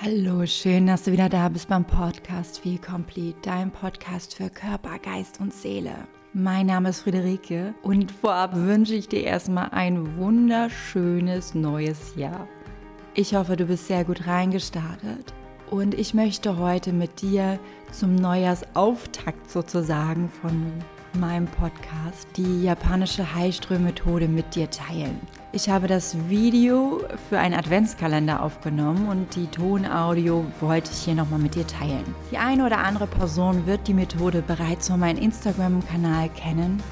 [0.00, 4.96] Hallo, schön, dass du wieder da bist beim Podcast Feel Complete, dein Podcast für Körper,
[5.00, 5.92] Geist und Seele.
[6.32, 12.46] Mein Name ist Friederike und vorab wünsche ich dir erstmal ein wunderschönes neues Jahr.
[13.14, 15.34] Ich hoffe, du bist sehr gut reingestartet
[15.68, 17.58] und ich möchte heute mit dir
[17.90, 20.74] zum Neujahrsauftakt sozusagen von
[21.18, 25.18] meinem Podcast die japanische Heilström-Methode mit dir teilen.
[25.50, 31.38] Ich habe das Video für einen Adventskalender aufgenommen und die Tonaudio wollte ich hier nochmal
[31.38, 32.14] mit dir teilen.
[32.30, 36.82] Die eine oder andere Person wird die Methode bereits von meinem Instagram-Kanal kennen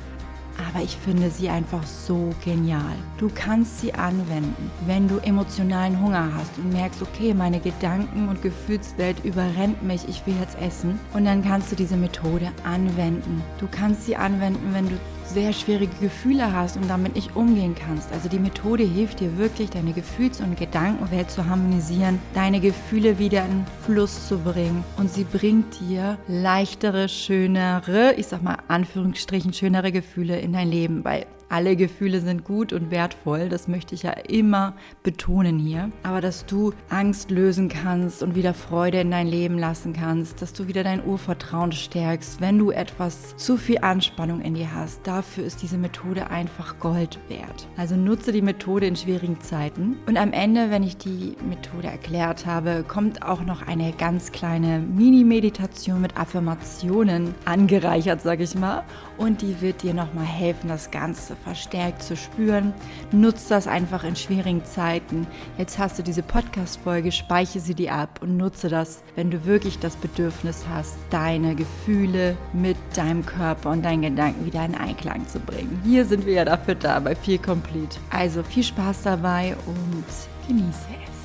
[0.58, 2.96] aber ich finde sie einfach so genial.
[3.18, 8.42] Du kannst sie anwenden, wenn du emotionalen Hunger hast und merkst, okay, meine Gedanken- und
[8.42, 10.98] Gefühlswelt überrennt mich, ich will jetzt essen.
[11.12, 13.42] Und dann kannst du diese Methode anwenden.
[13.58, 14.96] Du kannst sie anwenden, wenn du
[15.28, 18.12] sehr schwierige Gefühle hast und damit nicht umgehen kannst.
[18.12, 23.44] Also die Methode hilft dir wirklich, deine Gefühls- und Gedankenwelt zu harmonisieren, deine Gefühle wieder
[23.44, 29.92] in Fluss zu bringen und sie bringt dir leichtere, schönere, ich sag mal Anführungsstrichen schönere
[29.92, 34.10] Gefühle in dein Leben, weil alle Gefühle sind gut und wertvoll, das möchte ich ja
[34.10, 35.90] immer betonen hier.
[36.02, 40.52] Aber dass du Angst lösen kannst und wieder Freude in dein Leben lassen kannst, dass
[40.52, 45.44] du wieder dein Urvertrauen stärkst, wenn du etwas zu viel Anspannung in dir hast, dafür
[45.44, 47.68] ist diese Methode einfach Gold wert.
[47.76, 49.96] Also nutze die Methode in schwierigen Zeiten.
[50.06, 54.80] Und am Ende, wenn ich die Methode erklärt habe, kommt auch noch eine ganz kleine
[54.80, 58.82] Mini-Meditation mit Affirmationen angereichert, sage ich mal.
[59.16, 62.74] Und die wird dir nochmal helfen, das Ganze verstärkt zu spüren.
[63.12, 65.26] Nutze das einfach in schwierigen Zeiten.
[65.58, 69.78] Jetzt hast du diese Podcast-Folge, speichere sie dir ab und nutze das, wenn du wirklich
[69.78, 75.38] das Bedürfnis hast, deine Gefühle mit deinem Körper und deinen Gedanken wieder in Einklang zu
[75.40, 75.80] bringen.
[75.84, 77.98] Hier sind wir ja dafür da bei Feel Complete.
[78.10, 80.04] Also viel Spaß dabei und
[80.48, 81.16] genieße es.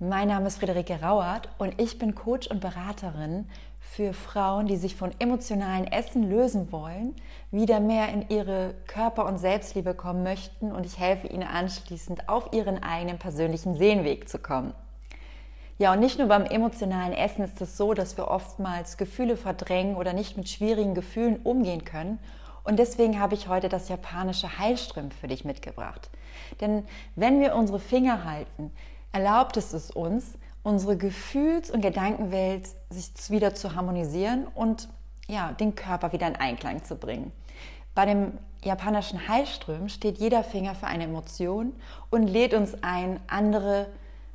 [0.00, 3.46] Mein Name ist Friederike Rauert und ich bin Coach und Beraterin
[3.92, 7.14] für Frauen, die sich von emotionalen Essen lösen wollen,
[7.52, 12.52] wieder mehr in ihre Körper- und Selbstliebe kommen möchten und ich helfe ihnen anschließend auf
[12.52, 14.74] ihren eigenen persönlichen Seelenweg zu kommen.
[15.78, 19.96] Ja, und nicht nur beim emotionalen Essen ist es so, dass wir oftmals Gefühle verdrängen
[19.96, 22.18] oder nicht mit schwierigen Gefühlen umgehen können.
[22.64, 26.10] Und deswegen habe ich heute das japanische Heilström für dich mitgebracht.
[26.60, 26.84] Denn
[27.16, 28.72] wenn wir unsere Finger halten,
[29.12, 34.88] erlaubt es es uns, unsere Gefühls- und Gedankenwelt sich wieder zu harmonisieren und
[35.28, 37.30] ja, den Körper wieder in Einklang zu bringen.
[37.94, 41.72] Bei dem japanischen Heilström steht jeder Finger für eine Emotion
[42.10, 43.86] und lädt uns ein, andere,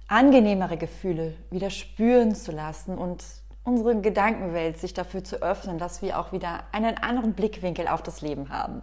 [0.07, 3.23] angenehmere Gefühle wieder spüren zu lassen und
[3.63, 8.21] unsere Gedankenwelt sich dafür zu öffnen, dass wir auch wieder einen anderen Blickwinkel auf das
[8.21, 8.81] Leben haben.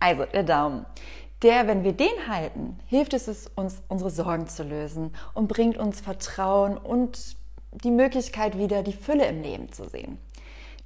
[0.00, 0.86] Also der Daumen
[1.42, 6.00] der, wenn wir den halten, hilft es uns, unsere Sorgen zu lösen und bringt uns
[6.00, 7.36] Vertrauen und
[7.72, 10.18] die Möglichkeit wieder, die Fülle im Leben zu sehen.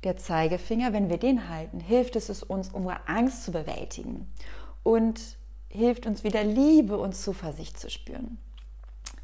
[0.05, 4.31] Der Zeigefinger, wenn wir den halten, hilft es uns, unsere Angst zu bewältigen
[4.83, 5.21] und
[5.69, 8.39] hilft uns wieder Liebe und Zuversicht zu spüren.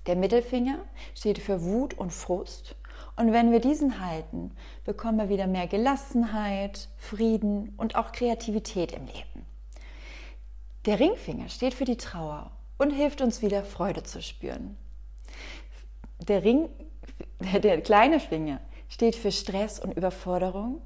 [0.06, 0.78] Der Mittelfinger
[1.14, 2.76] steht für Wut und Frust.
[3.16, 4.52] Und wenn wir diesen halten,
[4.84, 9.37] bekommen wir wieder mehr Gelassenheit, Frieden und auch Kreativität im Leben.
[10.88, 14.78] Der Ringfinger steht für die Trauer und hilft uns wieder Freude zu spüren.
[16.26, 16.70] Der, Ring,
[17.62, 20.80] der kleine Finger steht für Stress und Überforderung.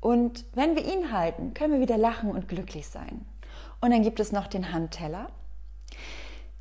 [0.00, 3.26] Und wenn wir ihn halten, können wir wieder lachen und glücklich sein.
[3.82, 5.30] Und dann gibt es noch den Handteller.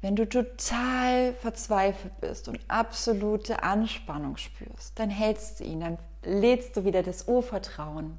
[0.02, 6.76] Wenn du total verzweifelt bist und absolute Anspannung spürst, dann hältst du ihn, dann lädst
[6.76, 8.18] du wieder das Urvertrauen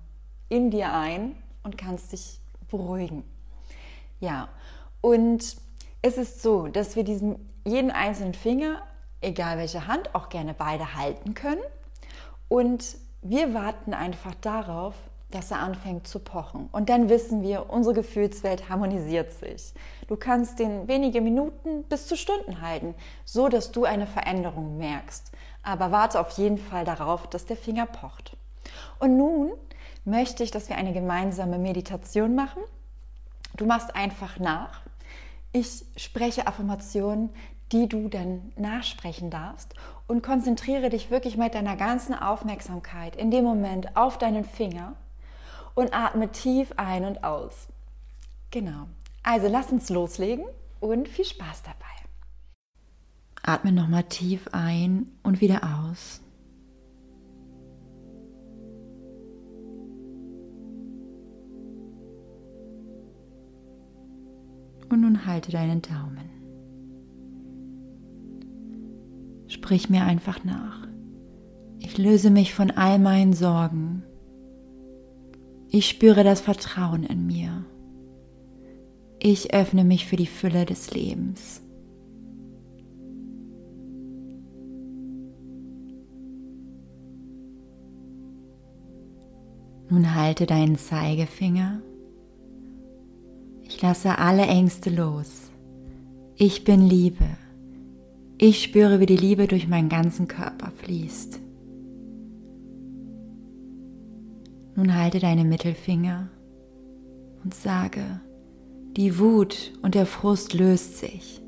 [0.48, 2.40] in dir ein und kannst dich
[2.70, 3.35] beruhigen.
[4.20, 4.48] Ja,
[5.00, 5.56] und
[6.02, 8.82] es ist so, dass wir diesen jeden einzelnen Finger,
[9.20, 11.62] egal welche Hand, auch gerne beide halten können.
[12.48, 14.94] Und wir warten einfach darauf,
[15.30, 16.68] dass er anfängt zu pochen.
[16.70, 19.74] Und dann wissen wir, unsere Gefühlswelt harmonisiert sich.
[20.06, 22.94] Du kannst den wenige Minuten bis zu Stunden halten,
[23.24, 25.32] so dass du eine Veränderung merkst.
[25.64, 28.36] Aber warte auf jeden Fall darauf, dass der Finger pocht.
[29.00, 29.50] Und nun
[30.04, 32.62] möchte ich, dass wir eine gemeinsame Meditation machen
[33.56, 34.82] Du machst einfach nach.
[35.52, 37.30] Ich spreche Affirmationen,
[37.72, 39.74] die du dann nachsprechen darfst
[40.06, 44.94] und konzentriere dich wirklich mit deiner ganzen Aufmerksamkeit in dem Moment auf deinen Finger
[45.74, 47.68] und atme tief ein und aus.
[48.50, 48.86] Genau.
[49.22, 50.44] Also lass uns loslegen
[50.78, 51.86] und viel Spaß dabei.
[53.42, 56.20] Atme nochmal tief ein und wieder aus.
[65.26, 66.30] Halte deinen Daumen.
[69.48, 70.86] Sprich mir einfach nach.
[71.78, 74.02] Ich löse mich von all meinen Sorgen.
[75.68, 77.64] Ich spüre das Vertrauen in mir.
[79.18, 81.62] Ich öffne mich für die Fülle des Lebens.
[89.88, 91.80] Nun halte deinen Zeigefinger.
[93.76, 95.50] Ich lasse alle Ängste los.
[96.34, 97.26] Ich bin Liebe.
[98.38, 101.38] Ich spüre, wie die Liebe durch meinen ganzen Körper fließt.
[104.76, 106.30] Nun halte deine Mittelfinger
[107.44, 108.22] und sage,
[108.96, 111.42] die Wut und der Frust löst sich.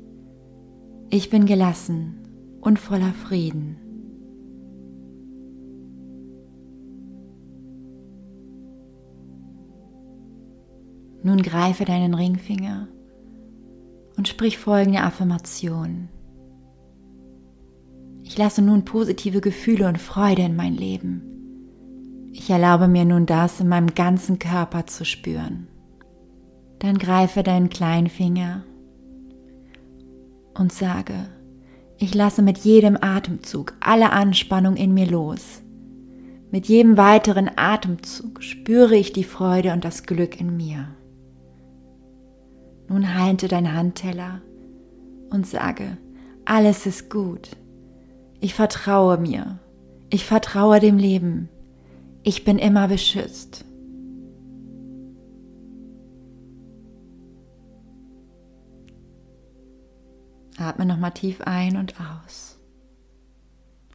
[1.09, 2.27] Ich bin gelassen
[2.61, 3.88] und voller Frieden.
[11.29, 12.87] Nun greife deinen Ringfinger
[14.17, 16.09] und sprich folgende Affirmation.
[18.23, 21.21] Ich lasse nun positive Gefühle und Freude in mein Leben.
[22.33, 25.67] Ich erlaube mir nun das in meinem ganzen Körper zu spüren.
[26.79, 28.63] Dann greife deinen Kleinfinger
[30.55, 31.29] und sage,
[31.99, 35.61] ich lasse mit jedem Atemzug alle Anspannung in mir los.
[36.49, 40.87] Mit jedem weiteren Atemzug spüre ich die Freude und das Glück in mir.
[42.89, 44.41] Nun halte dein Handteller
[45.29, 45.97] und sage,
[46.43, 47.51] alles ist gut.
[48.39, 49.59] Ich vertraue mir.
[50.09, 51.49] Ich vertraue dem Leben.
[52.23, 53.63] Ich bin immer beschützt.
[60.57, 62.59] Atme nochmal tief ein und aus.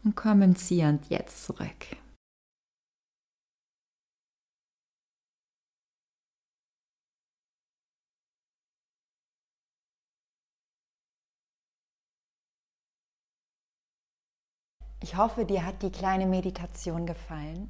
[0.05, 1.96] Und komm im Ziehend jetzt zurück.
[15.04, 17.68] Ich hoffe, dir hat die kleine Meditation gefallen.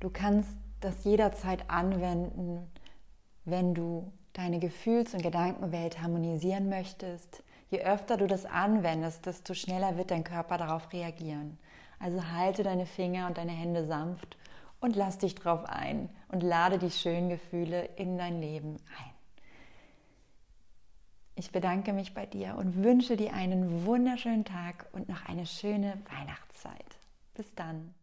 [0.00, 0.50] Du kannst
[0.82, 2.70] das jederzeit anwenden,
[3.46, 7.42] wenn du deine Gefühls- und Gedankenwelt harmonisieren möchtest.
[7.70, 11.58] Je öfter du das anwendest, desto schneller wird dein Körper darauf reagieren.
[11.98, 14.36] Also halte deine Finger und deine Hände sanft
[14.78, 19.19] und lass dich drauf ein und lade die schönen Gefühle in dein Leben ein.
[21.40, 25.96] Ich bedanke mich bei dir und wünsche dir einen wunderschönen Tag und noch eine schöne
[26.10, 26.98] Weihnachtszeit.
[27.32, 27.94] Bis dann.